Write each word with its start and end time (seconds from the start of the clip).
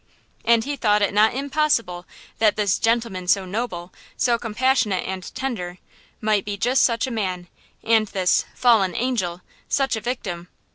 And 0.43 0.63
he 0.63 0.75
thought 0.75 1.03
it 1.03 1.13
not 1.13 1.35
impossible 1.35 2.07
that 2.39 2.55
this 2.55 2.79
"gentleman 2.79 3.27
so 3.27 3.45
noble, 3.45 3.93
so 4.17 4.39
compassionate 4.39 5.07
and 5.07 5.21
tender," 5.35 5.77
might 6.19 6.43
be 6.43 6.57
just 6.57 6.83
such 6.83 7.05
a 7.05 7.11
man, 7.11 7.47
and 7.83 8.07
this 8.07 8.43
"fallen 8.55 8.95
angel" 8.95 9.41
such 9.69 9.95
a 9.95 10.01
victim. 10.01 10.47